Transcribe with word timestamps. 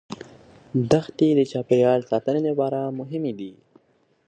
دښتې 0.91 1.27
د 1.35 1.41
چاپیریال 1.51 1.99
ساتنې 2.11 2.41
لپاره 2.49 2.79
مهمې 2.99 3.33
دي. 3.39 3.51